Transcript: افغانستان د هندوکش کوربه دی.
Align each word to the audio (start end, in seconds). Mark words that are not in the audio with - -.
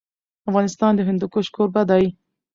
افغانستان 0.49 0.91
د 0.95 0.99
هندوکش 1.07 1.47
کوربه 1.55 1.83
دی. 1.89 2.05